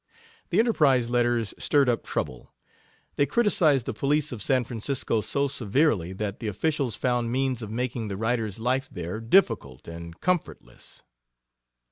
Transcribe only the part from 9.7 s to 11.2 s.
and comfortless.